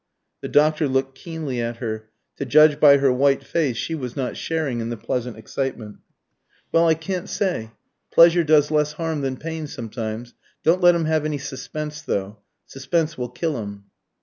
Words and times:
The 0.41 0.47
doctor 0.47 0.87
looked 0.87 1.13
keenly 1.15 1.61
at 1.61 1.77
her. 1.77 2.09
To 2.37 2.43
judge 2.45 2.79
by 2.79 2.97
her 2.97 3.13
white 3.13 3.43
face 3.43 3.77
she 3.77 3.93
was 3.93 4.15
not 4.15 4.35
sharing 4.35 4.79
in 4.79 4.89
the 4.89 4.97
pleasant 4.97 5.37
excitement. 5.37 5.97
"Well, 6.71 6.87
I 6.87 6.95
can't 6.95 7.29
say. 7.29 7.69
Pleasure 8.11 8.43
does 8.43 8.71
less 8.71 8.93
harm 8.93 9.21
than 9.21 9.37
pain, 9.37 9.67
sometimes. 9.67 10.33
Don't 10.63 10.81
let 10.81 10.95
him 10.95 11.05
have 11.05 11.23
any 11.23 11.37
suspense, 11.37 12.01
though. 12.01 12.39
Suspense 12.65 13.15
will 13.15 13.29
kill 13.29 13.59
him." 13.59 13.91